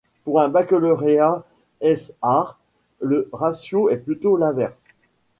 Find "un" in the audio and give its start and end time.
0.41-0.49